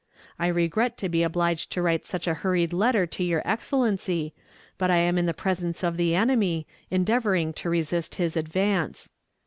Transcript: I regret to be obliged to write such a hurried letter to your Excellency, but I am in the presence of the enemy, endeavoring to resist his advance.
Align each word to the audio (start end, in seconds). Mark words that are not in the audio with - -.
I 0.39 0.47
regret 0.47 0.97
to 0.97 1.09
be 1.09 1.21
obliged 1.21 1.71
to 1.73 1.81
write 1.83 2.07
such 2.07 2.25
a 2.25 2.33
hurried 2.33 2.73
letter 2.73 3.05
to 3.05 3.23
your 3.23 3.43
Excellency, 3.45 4.33
but 4.79 4.89
I 4.89 4.97
am 4.97 5.19
in 5.19 5.27
the 5.27 5.31
presence 5.31 5.83
of 5.83 5.95
the 5.95 6.15
enemy, 6.15 6.65
endeavoring 6.89 7.53
to 7.61 7.69
resist 7.69 8.15
his 8.15 8.35
advance. 8.35 9.11